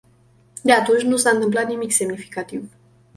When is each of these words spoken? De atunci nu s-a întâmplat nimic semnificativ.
De 0.63 0.73
atunci 0.73 1.01
nu 1.01 1.15
s-a 1.17 1.29
întâmplat 1.29 1.65
nimic 1.65 1.91
semnificativ. 1.91 2.71